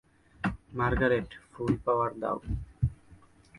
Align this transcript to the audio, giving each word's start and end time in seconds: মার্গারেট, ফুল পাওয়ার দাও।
মার্গারেট, 0.73 1.29
ফুল 1.51 1.71
পাওয়ার 1.85 2.11
দাও। 2.21 2.37